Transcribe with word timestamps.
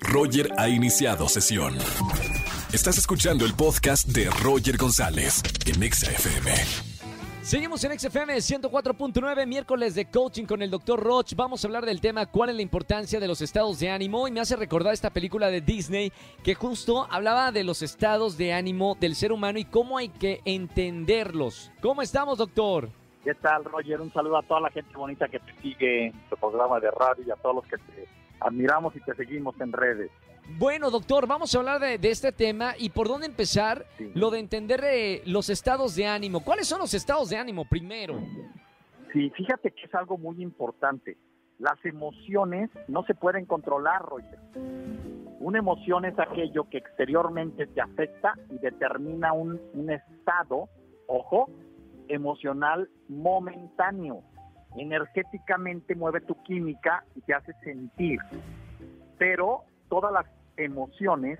Roger 0.00 0.52
ha 0.56 0.68
iniciado 0.68 1.28
sesión. 1.28 1.76
Estás 2.72 2.98
escuchando 2.98 3.44
el 3.44 3.54
podcast 3.54 4.06
de 4.08 4.30
Roger 4.42 4.76
González 4.76 5.42
en 5.66 5.82
Exa 5.82 6.10
FM. 6.10 6.52
Seguimos 7.42 7.82
en 7.84 7.98
XFM 7.98 8.36
104.9, 8.36 9.46
miércoles 9.46 9.94
de 9.94 10.10
coaching 10.10 10.44
con 10.44 10.60
el 10.60 10.70
Dr. 10.70 11.00
Roch. 11.00 11.34
Vamos 11.34 11.64
a 11.64 11.68
hablar 11.68 11.86
del 11.86 12.00
tema 12.02 12.26
cuál 12.26 12.50
es 12.50 12.56
la 12.56 12.62
importancia 12.62 13.20
de 13.20 13.28
los 13.28 13.40
estados 13.40 13.78
de 13.78 13.88
ánimo 13.88 14.28
y 14.28 14.30
me 14.30 14.40
hace 14.40 14.56
recordar 14.56 14.92
esta 14.92 15.10
película 15.10 15.48
de 15.48 15.62
Disney 15.62 16.12
que 16.42 16.54
justo 16.54 17.06
hablaba 17.10 17.50
de 17.50 17.64
los 17.64 17.80
estados 17.80 18.36
de 18.36 18.52
ánimo 18.52 18.96
del 19.00 19.14
ser 19.14 19.32
humano 19.32 19.58
y 19.58 19.64
cómo 19.64 19.96
hay 19.96 20.10
que 20.10 20.42
entenderlos. 20.44 21.70
¿Cómo 21.80 22.02
estamos, 22.02 22.36
doctor? 22.36 22.90
¿Qué 23.28 23.34
tal, 23.34 23.62
Roger? 23.62 24.00
Un 24.00 24.10
saludo 24.10 24.38
a 24.38 24.42
toda 24.42 24.58
la 24.58 24.70
gente 24.70 24.96
bonita 24.96 25.28
que 25.28 25.38
te 25.38 25.52
sigue 25.60 26.06
en 26.06 26.12
tu 26.30 26.36
programa 26.36 26.80
de 26.80 26.90
radio 26.90 27.22
y 27.26 27.30
a 27.30 27.36
todos 27.36 27.56
los 27.56 27.66
que 27.66 27.76
te 27.76 28.08
admiramos 28.40 28.96
y 28.96 29.00
te 29.00 29.14
seguimos 29.16 29.54
en 29.60 29.70
redes. 29.70 30.10
Bueno, 30.56 30.90
doctor, 30.90 31.26
vamos 31.26 31.54
a 31.54 31.58
hablar 31.58 31.78
de, 31.78 31.98
de 31.98 32.10
este 32.10 32.32
tema 32.32 32.72
y 32.78 32.88
por 32.88 33.06
dónde 33.06 33.26
empezar 33.26 33.84
Sí. 33.98 34.10
lo 34.14 34.30
de 34.30 34.38
entender 34.38 34.80
eh, 34.82 35.20
los 35.26 35.50
estados 35.50 35.94
de 35.94 36.06
ánimo. 36.06 36.42
¿Cuáles 36.42 36.68
son 36.68 36.78
los 36.78 36.94
estados 36.94 37.28
de 37.28 37.36
ánimo 37.36 37.66
primero? 37.66 38.18
Sí, 39.12 39.28
fíjate 39.36 39.72
que 39.72 39.84
es 39.84 39.94
algo 39.94 40.16
muy 40.16 40.42
importante. 40.42 41.18
Las 41.58 41.76
emociones 41.84 42.70
no 42.88 43.02
se 43.04 43.14
pueden 43.14 43.44
controlar, 43.44 44.00
Roger. 44.06 44.38
Una 45.38 45.58
emoción 45.58 46.06
es 46.06 46.18
aquello 46.18 46.66
que 46.70 46.78
exteriormente 46.78 47.66
te 47.66 47.82
afecta 47.82 48.32
y 48.48 48.56
determina 48.56 49.34
un, 49.34 49.60
un 49.74 49.90
estado, 49.90 50.70
ojo, 51.08 51.50
emocional 52.08 52.88
momentáneo. 53.08 54.22
Energéticamente 54.76 55.94
mueve 55.94 56.20
tu 56.20 56.40
química 56.42 57.04
y 57.14 57.20
te 57.22 57.34
hace 57.34 57.52
sentir. 57.64 58.20
Pero 59.18 59.62
todas 59.88 60.12
las 60.12 60.26
emociones 60.56 61.38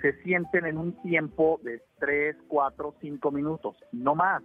se 0.00 0.12
sienten 0.22 0.66
en 0.66 0.78
un 0.78 0.92
tiempo 1.02 1.60
de 1.62 1.82
3, 1.98 2.36
4, 2.48 2.94
5 3.00 3.30
minutos, 3.30 3.76
no 3.92 4.14
más. 4.14 4.42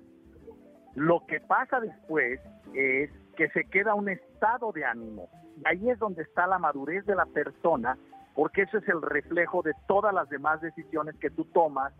Lo 0.95 1.25
que 1.25 1.39
pasa 1.39 1.79
después 1.79 2.39
es 2.73 3.09
que 3.35 3.49
se 3.49 3.65
queda 3.65 3.93
un 3.93 4.09
estado 4.09 4.71
de 4.71 4.85
ánimo. 4.85 5.29
Ahí 5.65 5.89
es 5.89 5.99
donde 5.99 6.23
está 6.23 6.47
la 6.47 6.59
madurez 6.59 7.05
de 7.05 7.15
la 7.15 7.25
persona, 7.25 7.97
porque 8.35 8.63
eso 8.63 8.77
es 8.77 8.87
el 8.87 9.01
reflejo 9.01 9.61
de 9.61 9.73
todas 9.87 10.13
las 10.13 10.29
demás 10.29 10.61
decisiones 10.61 11.15
que 11.17 11.29
tú 11.29 11.45
tomas 11.45 11.93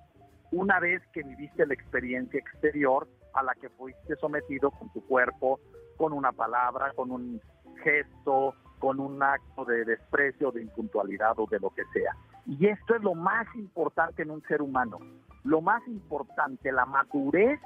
una 0.52 0.80
vez 0.80 1.02
que 1.14 1.24
viviste 1.24 1.66
la 1.66 1.74
experiencia 1.74 2.40
exterior 2.40 3.08
a 3.34 3.44
la 3.44 3.56
que 3.56 3.70
fuiste 3.70 4.16
sometido 4.18 4.72
con 4.72 4.90
tu 4.94 5.06
cuerpo, 5.06 5.60
con 5.98 6.14
una 6.14 6.32
palabra, 6.32 6.92
con 6.96 7.12
un 7.12 7.42
gesto, 7.84 8.56
con 8.80 9.00
un 9.00 9.22
acto 9.22 9.66
de 9.66 9.86
desprecio, 9.86 10.52
de 10.52 10.64
impuntualidad 10.64 11.34
o 11.38 11.46
de 11.46 11.60
lo 11.60 11.70
que 11.70 11.84
sea. 11.94 12.16
Y 12.48 12.68
esto 12.68 12.96
es 12.96 13.02
lo 13.02 13.14
más 13.14 13.48
importante 13.56 14.24
en 14.24 14.32
un 14.32 14.42
ser 14.44 14.62
humano. 14.62 14.98
Lo 15.44 15.62
más 15.62 15.88
importante, 15.88 16.72
la 16.72 16.86
madurez 16.86 17.60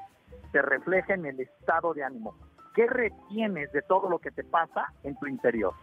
se 0.51 0.61
refleja 0.61 1.13
en 1.13 1.25
el 1.25 1.39
estado 1.39 1.93
de 1.93 2.03
ánimo. 2.03 2.35
¿Qué 2.73 2.87
retienes 2.87 3.71
de 3.71 3.81
todo 3.81 4.09
lo 4.09 4.19
que 4.19 4.31
te 4.31 4.43
pasa 4.43 4.93
en 5.03 5.17
tu 5.17 5.27
interior? 5.27 5.73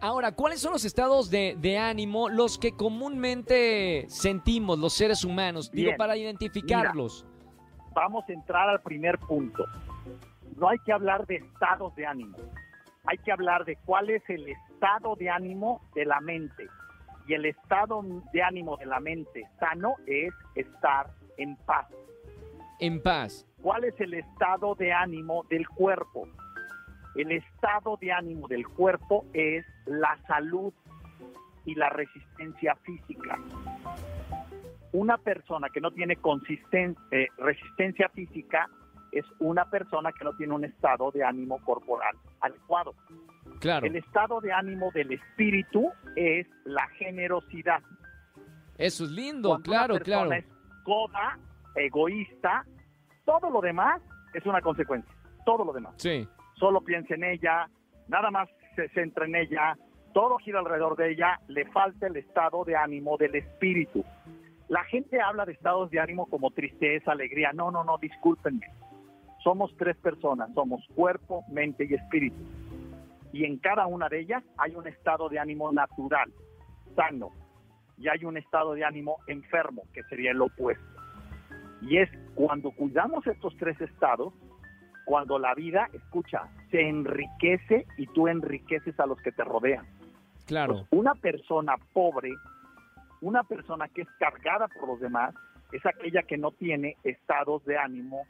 Ahora, 0.00 0.32
¿cuáles 0.32 0.60
son 0.60 0.72
los 0.72 0.84
estados 0.84 1.30
de, 1.30 1.56
de 1.58 1.78
ánimo 1.78 2.28
los 2.28 2.58
que 2.58 2.76
comúnmente 2.76 4.06
sentimos 4.08 4.78
los 4.78 4.92
seres 4.92 5.24
humanos? 5.24 5.70
Digo, 5.70 5.86
Bien, 5.88 5.96
para 5.96 6.16
identificarlos. 6.16 7.26
Vamos 7.96 8.28
a 8.28 8.32
entrar 8.34 8.68
al 8.68 8.82
primer 8.82 9.18
punto. 9.18 9.64
No 10.58 10.68
hay 10.68 10.78
que 10.80 10.92
hablar 10.92 11.26
de 11.26 11.36
estados 11.36 11.96
de 11.96 12.04
ánimo. 12.04 12.36
Hay 13.06 13.16
que 13.16 13.32
hablar 13.32 13.64
de 13.64 13.76
cuál 13.86 14.10
es 14.10 14.22
el 14.28 14.46
estado 14.46 15.16
de 15.16 15.30
ánimo 15.30 15.80
de 15.94 16.04
la 16.04 16.20
mente. 16.20 16.66
Y 17.26 17.32
el 17.32 17.46
estado 17.46 18.02
de 18.34 18.42
ánimo 18.42 18.76
de 18.76 18.84
la 18.84 19.00
mente 19.00 19.48
sano 19.58 19.94
es 20.06 20.34
estar 20.54 21.06
en 21.38 21.56
paz. 21.56 21.86
En 22.80 23.02
paz. 23.02 23.46
¿Cuál 23.62 23.84
es 23.84 23.98
el 23.98 24.12
estado 24.12 24.74
de 24.74 24.92
ánimo 24.92 25.46
del 25.48 25.66
cuerpo? 25.66 26.28
El 27.14 27.32
estado 27.32 27.96
de 27.98 28.12
ánimo 28.12 28.46
del 28.46 28.68
cuerpo 28.68 29.24
es 29.32 29.64
la 29.86 30.18
salud 30.26 30.70
y 31.64 31.74
la 31.74 31.88
resistencia 31.88 32.74
física. 32.76 33.38
Una 34.92 35.18
persona 35.18 35.68
que 35.68 35.80
no 35.80 35.90
tiene 35.90 36.16
consisten- 36.16 36.96
eh, 37.10 37.26
resistencia 37.38 38.08
física 38.10 38.68
es 39.12 39.24
una 39.38 39.64
persona 39.70 40.12
que 40.12 40.24
no 40.24 40.32
tiene 40.36 40.54
un 40.54 40.64
estado 40.64 41.10
de 41.10 41.24
ánimo 41.24 41.58
corporal 41.64 42.16
adecuado. 42.40 42.94
Claro. 43.60 43.86
El 43.86 43.96
estado 43.96 44.40
de 44.40 44.52
ánimo 44.52 44.90
del 44.92 45.12
espíritu 45.12 45.90
es 46.14 46.46
la 46.64 46.86
generosidad. 46.98 47.82
Eso 48.76 49.04
es 49.04 49.10
lindo, 49.10 49.48
Cuando 49.50 49.62
claro, 49.64 49.94
una 49.94 50.04
persona 50.04 50.26
claro. 50.26 50.42
es 50.42 50.82
coda, 50.84 51.38
egoísta, 51.74 52.64
todo 53.24 53.50
lo 53.50 53.60
demás 53.60 54.02
es 54.34 54.44
una 54.44 54.60
consecuencia. 54.60 55.10
Todo 55.44 55.64
lo 55.64 55.72
demás. 55.72 55.94
Sí. 55.96 56.28
Solo 56.54 56.80
piensa 56.82 57.14
en 57.14 57.24
ella, 57.24 57.68
nada 58.08 58.30
más 58.30 58.48
se 58.74 58.88
centra 58.90 59.24
en 59.24 59.36
ella, 59.36 59.76
todo 60.12 60.36
gira 60.38 60.58
alrededor 60.58 60.96
de 60.96 61.12
ella, 61.12 61.40
le 61.48 61.64
falta 61.70 62.06
el 62.06 62.16
estado 62.16 62.64
de 62.64 62.76
ánimo 62.76 63.16
del 63.16 63.34
espíritu. 63.36 64.04
La 64.68 64.84
gente 64.84 65.20
habla 65.20 65.44
de 65.44 65.52
estados 65.52 65.90
de 65.90 66.00
ánimo 66.00 66.26
como 66.26 66.50
tristeza, 66.50 67.12
alegría. 67.12 67.52
No, 67.52 67.70
no, 67.70 67.84
no, 67.84 67.98
discúlpenme. 67.98 68.66
Somos 69.42 69.74
tres 69.76 69.96
personas, 69.98 70.52
somos 70.54 70.84
cuerpo, 70.94 71.44
mente 71.48 71.86
y 71.88 71.94
espíritu. 71.94 72.36
Y 73.32 73.44
en 73.44 73.58
cada 73.58 73.86
una 73.86 74.08
de 74.08 74.20
ellas 74.20 74.42
hay 74.56 74.74
un 74.74 74.86
estado 74.88 75.28
de 75.28 75.38
ánimo 75.38 75.70
natural, 75.70 76.32
sano, 76.96 77.30
y 77.98 78.08
hay 78.08 78.24
un 78.24 78.36
estado 78.36 78.74
de 78.74 78.84
ánimo 78.84 79.18
enfermo, 79.26 79.82
que 79.92 80.02
sería 80.04 80.32
el 80.32 80.40
opuesto. 80.40 80.84
Y 81.82 81.98
es 81.98 82.10
cuando 82.34 82.70
cuidamos 82.72 83.26
estos 83.26 83.56
tres 83.58 83.80
estados, 83.80 84.32
cuando 85.04 85.38
la 85.38 85.54
vida, 85.54 85.88
escucha, 85.92 86.48
se 86.70 86.80
enriquece 86.80 87.86
y 87.96 88.06
tú 88.08 88.26
enriqueces 88.26 88.98
a 88.98 89.06
los 89.06 89.20
que 89.22 89.30
te 89.30 89.44
rodean. 89.44 89.86
Claro. 90.46 90.74
Pues, 90.74 90.86
una 90.90 91.14
persona 91.14 91.76
pobre, 91.92 92.32
una 93.20 93.44
persona 93.44 93.88
que 93.88 94.02
es 94.02 94.08
cargada 94.18 94.68
por 94.68 94.88
los 94.88 95.00
demás, 95.00 95.34
es 95.72 95.84
aquella 95.84 96.22
que 96.22 96.36
no 96.36 96.52
tiene 96.52 96.96
estados 97.02 97.64
de 97.64 97.76
ánimo 97.78 98.26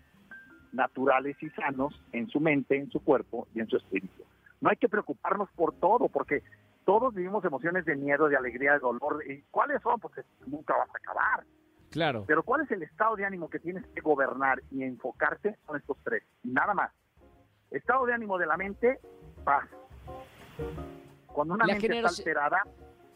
naturales 0.72 1.36
y 1.42 1.50
sanos 1.50 2.00
en 2.12 2.28
su 2.28 2.40
mente, 2.40 2.76
en 2.76 2.90
su 2.90 3.00
cuerpo 3.00 3.48
y 3.54 3.60
en 3.60 3.68
su 3.68 3.76
espíritu. 3.76 4.24
No 4.60 4.70
hay 4.70 4.76
que 4.76 4.88
preocuparnos 4.88 5.50
por 5.52 5.74
todo, 5.74 6.08
porque 6.08 6.42
todos 6.84 7.14
vivimos 7.14 7.44
emociones 7.44 7.84
de 7.84 7.96
miedo, 7.96 8.28
de 8.28 8.36
alegría, 8.36 8.72
de 8.74 8.78
dolor. 8.78 9.22
¿Y 9.26 9.42
cuáles 9.50 9.82
son? 9.82 10.00
Pues 10.00 10.14
nunca 10.46 10.76
vas 10.76 10.88
a 10.88 10.98
acabar. 10.98 11.44
Claro. 11.90 12.24
Pero 12.26 12.42
¿cuál 12.42 12.62
es 12.62 12.70
el 12.70 12.82
estado 12.82 13.16
de 13.16 13.24
ánimo 13.24 13.48
que 13.48 13.58
tienes 13.58 13.86
que 13.88 14.00
gobernar 14.00 14.62
y 14.70 14.82
enfocarte? 14.82 15.56
Son 15.66 15.76
estos 15.76 15.96
tres, 16.02 16.22
nada 16.42 16.74
más. 16.74 16.92
Estado 17.70 18.06
de 18.06 18.14
ánimo 18.14 18.38
de 18.38 18.46
la 18.46 18.56
mente, 18.56 19.00
paz. 19.44 19.68
Cuando 21.26 21.54
una 21.54 21.66
La 21.66 21.74
mente 21.74 21.96
está 21.96 22.08
alterada, 22.08 22.62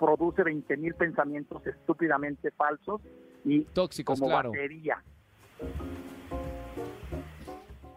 produce 0.00 0.42
20 0.42 0.76
mil 0.78 0.94
pensamientos 0.94 1.64
estúpidamente 1.66 2.50
falsos 2.52 3.00
y 3.44 3.60
Tóxicos, 3.64 4.18
como 4.18 4.30
claro. 4.32 4.50
batería. 4.50 4.96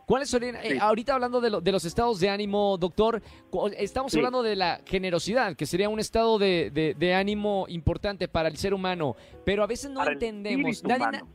¿Cuáles 0.05 0.29
serían, 0.29 0.57
eh, 0.57 0.71
Sí. 0.73 0.77
ahorita 0.79 1.13
hablando 1.15 1.39
de, 1.39 1.49
lo- 1.49 1.61
de 1.61 1.71
los 1.71 1.85
estados 1.85 2.19
de 2.19 2.29
ánimo, 2.29 2.77
doctor, 2.77 3.21
estamos 3.77 4.11
Sí. 4.11 4.17
hablando 4.19 4.43
de 4.43 4.55
la 4.57 4.81
generosidad, 4.85 5.55
que 5.55 5.65
sería 5.65 5.87
un 5.87 5.99
estado 5.99 6.37
de, 6.37 6.69
de- 6.73 6.93
de 6.93 7.13
ánimo 7.15 7.65
importante 7.69 8.27
para 8.27 8.49
el 8.49 8.57
ser 8.57 8.73
humano, 8.73 9.15
pero 9.45 9.63
a 9.63 9.67
veces 9.67 9.89
no 9.89 10.01
para 10.01 10.11
entendemos. 10.11 10.83
Nadie 10.83 11.05
na- 11.19 11.25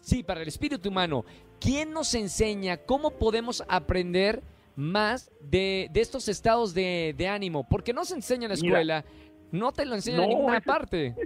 sí, 0.00 0.24
para 0.24 0.42
el 0.42 0.48
espíritu 0.48 0.88
humano. 0.88 1.24
¿Quién 1.60 1.92
nos 1.92 2.12
enseña 2.14 2.76
cómo 2.78 3.12
podemos 3.12 3.62
aprender 3.68 4.42
más 4.74 5.30
de, 5.40 5.88
de 5.92 6.00
estos 6.00 6.28
estados 6.28 6.74
de, 6.74 7.14
de 7.16 7.28
ánimo? 7.28 7.66
Porque 7.68 7.92
no 7.92 8.04
se 8.04 8.14
enseña 8.16 8.46
en 8.46 8.50
la 8.50 8.56
Mira. 8.60 9.04
No 9.52 9.72
te 9.72 9.84
lo 9.86 9.94
enseñan 9.94 10.22
en 10.22 10.28
No, 10.30 10.34
ninguna 10.36 10.58
ese- 10.58 10.66
parte. 10.66 11.14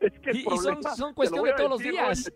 Es 0.00 0.12
que 0.20 0.30
el 0.30 0.36
Y- 0.36 0.40
y 0.40 0.58
son- 0.58 0.82
son 0.82 1.14
cuestión 1.14 1.44
de 1.44 1.52
todos 1.54 1.70
los 1.70 1.78
días. 1.80 2.30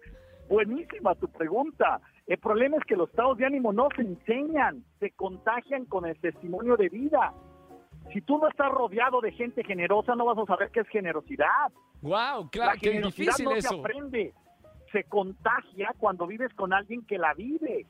Buenísima 0.48 1.14
tu 1.16 1.28
pregunta. 1.28 2.00
El 2.26 2.38
problema 2.38 2.78
es 2.78 2.84
que 2.84 2.96
los 2.96 3.10
estados 3.10 3.36
de 3.36 3.44
ánimo 3.44 3.72
no 3.74 3.88
se 3.94 4.02
enseñan, 4.02 4.82
se 5.00 5.10
contagian 5.10 5.84
con 5.84 6.06
el 6.06 6.18
testimonio 6.18 6.76
de 6.78 6.88
vida. 6.88 7.34
Si 8.12 8.22
tú 8.22 8.38
no 8.38 8.48
estás 8.48 8.70
rodeado 8.70 9.20
de 9.20 9.32
gente 9.32 9.62
generosa, 9.64 10.14
no 10.14 10.24
vas 10.24 10.38
a 10.38 10.46
saber 10.46 10.70
qué 10.70 10.80
es 10.80 10.88
generosidad. 10.88 11.46
Wow, 12.00 12.48
claro, 12.50 12.72
la 12.72 12.76
qué 12.80 12.92
generosidad 12.92 13.32
difícil 13.36 13.44
no 13.44 13.60
se 13.60 13.74
aprende, 13.76 14.34
se 14.92 15.04
contagia 15.04 15.94
cuando 15.98 16.26
vives 16.26 16.52
con 16.54 16.72
alguien 16.72 17.04
que 17.04 17.18
la 17.18 17.34
vive. 17.34 17.84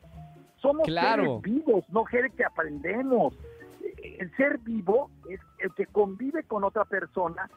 Somos 0.56 0.88
Claro. 0.88 1.40
seres 1.40 1.42
vivos, 1.42 1.84
no 1.90 2.04
seres 2.10 2.32
que 2.34 2.44
aprendemos. 2.44 3.32
El 4.16 4.34
ser 4.36 4.58
vivo 4.58 5.10
es 5.28 5.40
el 5.58 5.72
que 5.74 5.86
convive 5.86 6.44
con 6.44 6.64
otra 6.64 6.84
persona 6.84 7.48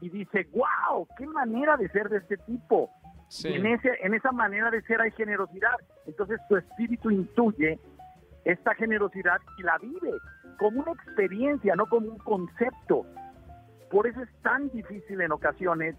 y 0.00 0.10
dice, 0.10 0.48
wow, 0.52 1.06
qué 1.16 1.26
manera 1.26 1.76
de 1.76 1.88
ser 1.88 2.08
de 2.08 2.18
este 2.18 2.36
tipo. 2.38 2.90
Sí. 3.28 3.48
En, 3.48 3.66
ese, 3.66 3.90
en 4.02 4.14
esa 4.14 4.32
manera 4.32 4.70
de 4.70 4.82
ser 4.82 5.00
hay 5.00 5.10
generosidad. 5.12 5.74
Entonces 6.06 6.40
tu 6.48 6.56
espíritu 6.56 7.10
intuye 7.10 7.78
esta 8.44 8.74
generosidad 8.74 9.40
y 9.58 9.62
la 9.62 9.78
vive 9.78 10.12
como 10.58 10.82
una 10.82 10.92
experiencia, 10.92 11.74
no 11.74 11.86
como 11.86 12.08
un 12.08 12.18
concepto. 12.18 13.06
por 13.90 14.06
eso 14.06 14.20
es 14.22 14.28
tan 14.42 14.68
difícil 14.70 15.20
en 15.20 15.32
ocasiones 15.32 15.96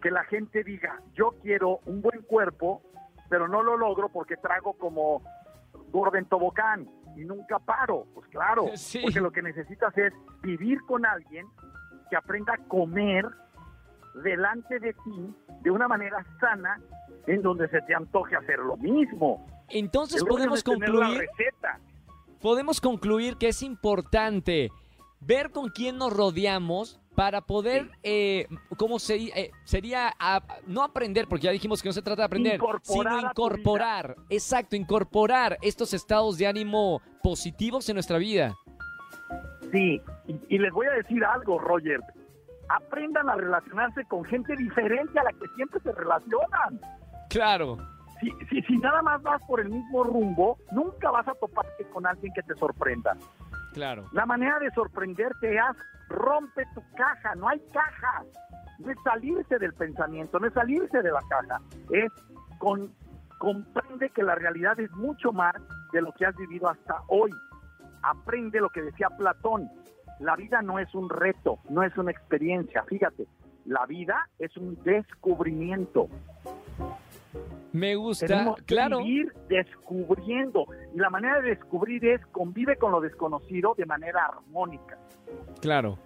que 0.00 0.10
la 0.10 0.24
gente 0.24 0.64
diga, 0.64 1.00
yo 1.14 1.34
quiero 1.42 1.80
un 1.86 2.00
buen 2.00 2.22
cuerpo, 2.22 2.82
pero 3.28 3.48
no 3.48 3.62
lo 3.62 3.76
logro 3.76 4.08
porque 4.08 4.36
trago 4.36 4.74
como 4.74 5.22
gordo 5.90 6.16
en 6.16 6.26
tobocán 6.26 6.88
y 7.16 7.24
nunca 7.24 7.58
paro. 7.58 8.06
Pues 8.14 8.28
claro, 8.28 8.66
Sí. 8.76 9.00
porque 9.02 9.20
lo 9.20 9.32
que 9.32 9.42
necesitas 9.42 9.96
es 9.98 10.12
vivir 10.42 10.80
con 10.86 11.04
alguien 11.06 11.46
que 12.10 12.16
aprenda 12.16 12.54
a 12.54 12.58
comer 12.68 13.26
delante 14.22 14.78
de 14.78 14.92
ti 14.92 15.34
de 15.62 15.70
una 15.70 15.88
manera 15.88 16.24
sana 16.40 16.80
en 17.26 17.42
donde 17.42 17.68
se 17.68 17.80
te 17.82 17.94
antoje 17.94 18.36
hacer 18.36 18.58
lo 18.60 18.76
mismo. 18.76 19.46
Entonces 19.68 20.22
podemos 20.24 20.62
concluir, 20.62 21.18
receta. 21.36 21.80
podemos 22.40 22.80
concluir 22.80 23.36
que 23.36 23.48
es 23.48 23.62
importante 23.62 24.70
ver 25.20 25.50
con 25.50 25.68
quién 25.70 25.96
nos 25.98 26.12
rodeamos 26.12 27.00
para 27.14 27.40
poder, 27.40 27.90
eh, 28.02 28.46
¿cómo 28.76 28.98
se, 28.98 29.16
eh, 29.16 29.50
sería? 29.64 30.12
a- 30.18 30.42
no 30.66 30.82
aprender, 30.82 31.26
porque 31.28 31.44
ya 31.46 31.50
dijimos 31.50 31.82
que 31.82 31.88
no 31.88 31.92
se 31.94 32.02
trata 32.02 32.22
de 32.22 32.26
aprender, 32.26 32.54
Incorporar 32.56 33.14
sino 33.18 33.30
incorporar, 33.30 34.16
exacto, 34.28 34.76
incorporar 34.76 35.56
estos 35.62 35.94
estados 35.94 36.36
de 36.36 36.46
ánimo 36.46 37.00
positivos 37.22 37.88
en 37.88 37.94
nuestra 37.94 38.18
vida. 38.18 38.54
Sí, 39.72 40.00
y, 40.28 40.40
y 40.54 40.58
les 40.58 40.72
voy 40.72 40.86
a 40.86 40.92
decir 40.92 41.24
algo, 41.24 41.58
Roger. 41.58 42.00
Aprendan 42.68 43.28
a 43.30 43.36
relacionarse 43.36 44.04
con 44.06 44.24
gente 44.24 44.54
diferente 44.56 45.18
a 45.18 45.24
la 45.24 45.32
que 45.32 45.46
siempre 45.56 45.80
se 45.80 45.92
relacionan. 45.92 46.80
Claro, 47.30 47.78
Si, 48.20 48.30
si, 48.50 48.62
si 48.62 48.76
nada 48.78 49.02
más 49.02 49.22
vas 49.22 49.40
por 49.46 49.60
el 49.60 49.68
mismo 49.70 50.02
rumbo, 50.04 50.58
nunca 50.72 51.10
vas 51.10 51.26
a 51.28 51.34
toparte 51.34 51.84
con 51.92 52.06
alguien 52.06 52.32
que 52.34 52.42
te 52.42 52.54
sorprenda. 52.54 53.16
Claro. 53.76 54.06
La 54.12 54.24
manera 54.24 54.58
de 54.58 54.70
sorprenderte 54.70 55.54
es 55.54 55.76
rompe 56.08 56.64
tu 56.74 56.82
caja, 56.96 57.34
no 57.36 57.48
hay 57.48 57.60
caja. 57.72 58.24
No 58.78 58.90
es 58.90 58.98
salirse 59.04 59.58
del 59.58 59.72
pensamiento, 59.74 60.38
no 60.38 60.46
es 60.46 60.52
salirse 60.52 61.00
de 61.00 61.10
la 61.10 61.20
caja, 61.30 61.60
es 61.90 62.12
con, 62.58 62.92
comprende 63.38 64.10
que 64.10 64.22
la 64.22 64.34
realidad 64.34 64.78
es 64.80 64.90
mucho 64.92 65.32
más 65.32 65.54
de 65.92 66.02
lo 66.02 66.12
que 66.12 66.26
has 66.26 66.36
vivido 66.36 66.68
hasta 66.68 67.02
hoy. 67.08 67.30
Aprende 68.02 68.60
lo 68.60 68.68
que 68.68 68.82
decía 68.82 69.08
Platón, 69.16 69.70
la 70.20 70.36
vida 70.36 70.60
no 70.60 70.78
es 70.78 70.94
un 70.94 71.08
reto, 71.08 71.58
no 71.70 71.82
es 71.82 71.96
una 71.96 72.10
experiencia, 72.10 72.82
fíjate, 72.84 73.26
la 73.64 73.86
vida 73.86 74.28
es 74.38 74.54
un 74.56 74.76
descubrimiento. 74.82 76.08
Me 77.76 77.94
gusta, 77.94 78.26
Tenemos 78.26 78.56
que 78.56 78.64
claro. 78.64 79.02
vivir 79.02 79.32
descubriendo. 79.48 80.64
Y 80.94 80.98
la 80.98 81.10
manera 81.10 81.40
de 81.42 81.50
descubrir 81.50 82.02
es 82.06 82.24
convive 82.32 82.76
con 82.76 82.90
lo 82.90 83.02
desconocido 83.02 83.74
de 83.76 83.84
manera 83.84 84.24
armónica. 84.24 84.98
Claro. 85.60 85.98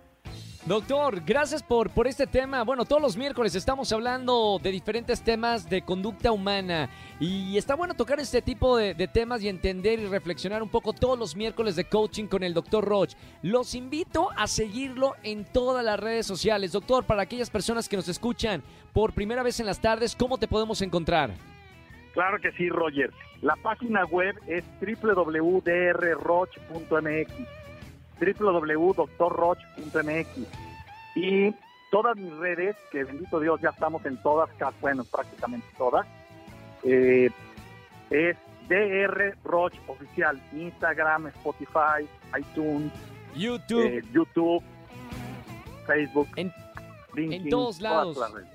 Doctor, 0.66 1.22
gracias 1.24 1.62
por, 1.62 1.88
por 1.90 2.06
este 2.08 2.26
tema. 2.26 2.64
Bueno, 2.64 2.84
todos 2.84 3.00
los 3.00 3.16
miércoles 3.16 3.54
estamos 3.54 3.92
hablando 3.92 4.58
de 4.60 4.70
diferentes 4.70 5.22
temas 5.22 5.70
de 5.70 5.82
conducta 5.82 6.32
humana 6.32 6.90
y 7.18 7.56
está 7.56 7.76
bueno 7.76 7.94
tocar 7.94 8.20
este 8.20 8.42
tipo 8.42 8.76
de, 8.76 8.92
de 8.92 9.08
temas 9.08 9.40
y 9.42 9.48
entender 9.48 10.00
y 10.00 10.06
reflexionar 10.06 10.62
un 10.62 10.68
poco 10.68 10.92
todos 10.92 11.18
los 11.18 11.34
miércoles 11.34 11.76
de 11.76 11.84
coaching 11.84 12.26
con 12.26 12.42
el 12.42 12.52
doctor 12.52 12.84
Roch. 12.84 13.14
Los 13.42 13.74
invito 13.74 14.28
a 14.36 14.48
seguirlo 14.48 15.14
en 15.22 15.44
todas 15.44 15.84
las 15.84 15.98
redes 15.98 16.26
sociales. 16.26 16.72
Doctor, 16.72 17.04
para 17.04 17.22
aquellas 17.22 17.48
personas 17.48 17.88
que 17.88 17.96
nos 17.96 18.08
escuchan 18.08 18.62
por 18.92 19.12
primera 19.14 19.42
vez 19.42 19.60
en 19.60 19.66
las 19.66 19.80
tardes, 19.80 20.14
¿cómo 20.14 20.36
te 20.36 20.48
podemos 20.48 20.82
encontrar? 20.82 21.30
Claro 22.12 22.38
que 22.40 22.52
sí, 22.52 22.68
Roger. 22.68 23.10
La 23.42 23.56
página 23.56 24.04
web 24.04 24.36
es 24.46 24.62
www.drroch.mx 24.80 27.32
www.drroch.mx 29.10 30.28
y 31.16 31.54
todas 31.90 32.16
mis 32.16 32.32
redes, 32.36 32.76
que 32.92 33.04
bendito 33.04 33.40
Dios 33.40 33.60
ya 33.62 33.70
estamos 33.70 34.04
en 34.04 34.20
todas, 34.22 34.48
bueno, 34.80 35.04
prácticamente 35.04 35.66
todas, 35.78 36.06
eh, 36.84 37.30
es 38.10 38.36
DR 38.68 39.34
Roch 39.44 39.72
Oficial, 39.88 40.40
Instagram, 40.52 41.28
Spotify, 41.28 42.06
iTunes, 42.38 42.92
YouTube. 43.34 43.86
eh, 43.86 44.02
YouTube, 44.12 44.62
Facebook, 45.86 46.28
En- 46.36 46.52
LinkedIn, 47.14 47.44
en 47.44 47.48
todos 47.50 47.80
lados. 47.80 48.16
las 48.18 48.32
redes. 48.32 48.48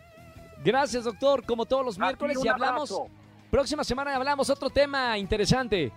Gracias, 0.63 1.03
doctor, 1.03 1.43
como 1.43 1.65
todos 1.65 1.83
los 1.85 1.99
miércoles 1.99 2.37
y 2.43 2.47
hablamos. 2.47 2.89
abrazo. 2.91 3.09
Próxima 3.49 3.83
semana 3.83 4.15
hablamos 4.15 4.49
otro 4.49 4.69
tema 4.69 5.17
interesante. 5.17 5.91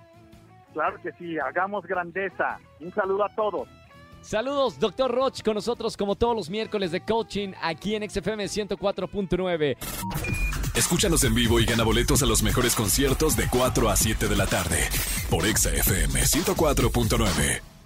Claro 0.73 1.01
que 1.03 1.13
sí, 1.13 1.39
hagamos 1.39 1.85
grandeza. 1.87 2.59
Un 2.81 2.93
saludo 2.95 3.25
a 3.25 3.29
todos. 3.35 3.69
Saludos, 4.21 4.79
doctor 4.79 5.11
Roch, 5.11 5.43
con 5.43 5.55
nosotros 5.55 5.97
como 5.97 6.17
todos 6.17 6.37
los 6.37 6.51
miércoles 6.51 6.91
de 6.91 7.01
coaching 7.01 7.53
aquí 7.63 7.95
en 7.95 8.09
XFM 8.09 8.45
104.9. 8.45 9.77
Escúchanos 10.75 11.25
en 11.25 11.35
vivo 11.35 11.59
y 11.59 11.65
gana 11.65 11.83
boletos 11.83 12.23
a 12.23 12.27
los 12.27 12.43
mejores 12.43 12.75
conciertos 12.77 13.37
de 13.37 13.49
4 13.49 13.89
a 13.89 13.97
7 13.97 14.29
de 14.29 14.37
la 14.37 14.47
tarde 14.47 14.79
por 15.31 15.47
Exa 15.47 15.71
FM 15.71 16.21
104.9. 16.21 17.78